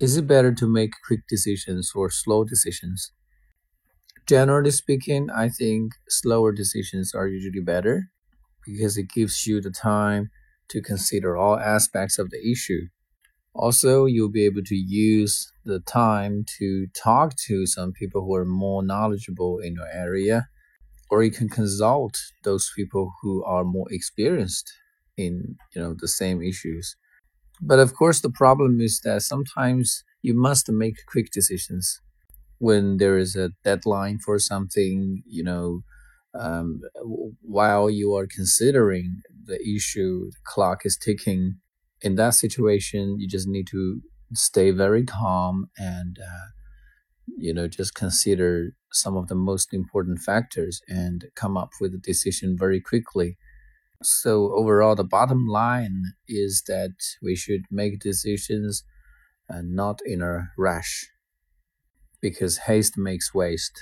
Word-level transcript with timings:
Is 0.00 0.16
it 0.16 0.26
better 0.26 0.52
to 0.52 0.66
make 0.66 0.94
quick 1.06 1.28
decisions 1.28 1.92
or 1.94 2.10
slow 2.10 2.42
decisions? 2.42 3.12
Generally 4.26 4.72
speaking, 4.72 5.28
I 5.30 5.48
think 5.48 5.94
slower 6.08 6.52
decisions 6.52 7.14
are 7.14 7.26
usually 7.26 7.60
better 7.60 8.10
because 8.66 8.98
it 8.98 9.10
gives 9.10 9.46
you 9.46 9.60
the 9.60 9.70
time 9.70 10.30
to 10.68 10.82
consider 10.82 11.36
all 11.36 11.58
aspects 11.58 12.18
of 12.18 12.30
the 12.30 12.40
issue. 12.50 12.88
Also, 13.54 14.06
you'll 14.06 14.30
be 14.30 14.44
able 14.46 14.62
to 14.64 14.76
use 14.76 15.52
the 15.64 15.80
time 15.80 16.44
to 16.58 16.88
talk 16.94 17.36
to 17.48 17.66
some 17.66 17.92
people 17.92 18.22
who 18.22 18.34
are 18.34 18.44
more 18.46 18.82
knowledgeable 18.82 19.58
in 19.60 19.74
your 19.74 19.88
area, 19.92 20.48
or 21.10 21.22
you 21.24 21.30
can 21.32 21.48
consult 21.48 22.18
those 22.44 22.72
people 22.76 23.12
who 23.22 23.44
are 23.44 23.64
more 23.64 23.86
experienced 23.92 24.72
in 25.16 25.56
you 25.74 25.82
know 25.82 25.94
the 25.94 26.08
same 26.08 26.42
issues. 26.42 26.96
But 27.60 27.78
of 27.78 27.94
course, 27.94 28.20
the 28.20 28.30
problem 28.30 28.80
is 28.80 29.00
that 29.00 29.22
sometimes 29.22 30.04
you 30.22 30.34
must 30.34 30.70
make 30.70 31.06
quick 31.06 31.30
decisions 31.30 32.00
when 32.58 32.98
there 32.98 33.18
is 33.18 33.36
a 33.36 33.50
deadline 33.64 34.18
for 34.18 34.38
something, 34.38 35.22
you 35.26 35.44
know, 35.44 35.82
um, 36.34 36.80
while 37.42 37.90
you 37.90 38.14
are 38.16 38.26
considering 38.26 39.22
the 39.46 39.60
issue, 39.66 40.30
the 40.30 40.38
clock 40.44 40.86
is 40.86 40.96
ticking. 40.96 41.56
In 42.02 42.16
that 42.16 42.34
situation, 42.34 43.18
you 43.18 43.28
just 43.28 43.48
need 43.48 43.66
to 43.68 44.02
stay 44.34 44.70
very 44.70 45.04
calm 45.04 45.70
and, 45.78 46.18
uh, 46.20 46.48
you 47.36 47.52
know, 47.54 47.68
just 47.68 47.94
consider 47.94 48.72
some 48.92 49.16
of 49.16 49.28
the 49.28 49.34
most 49.34 49.72
important 49.74 50.20
factors 50.20 50.80
and 50.88 51.26
come 51.34 51.56
up 51.56 51.70
with 51.80 51.94
a 51.94 51.98
decision 51.98 52.56
very 52.58 52.80
quickly 52.80 53.36
so 54.02 54.52
overall, 54.54 54.94
the 54.94 55.04
bottom 55.04 55.46
line 55.46 56.02
is 56.28 56.62
that 56.68 56.94
we 57.22 57.34
should 57.36 57.62
make 57.70 58.00
decisions 58.00 58.84
and 59.48 59.74
not 59.74 60.00
in 60.04 60.22
a 60.22 60.50
rush 60.56 61.10
because 62.20 62.58
haste 62.58 62.96
makes 62.96 63.34
waste. 63.34 63.80